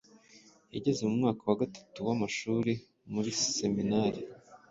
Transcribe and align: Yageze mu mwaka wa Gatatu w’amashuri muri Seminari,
Yageze 0.73 1.01
mu 1.07 1.13
mwaka 1.19 1.41
wa 1.49 1.57
Gatatu 1.61 1.97
w’amashuri 2.07 2.73
muri 3.13 3.29
Seminari, 3.55 4.19